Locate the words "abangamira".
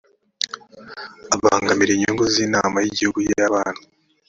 1.35-1.91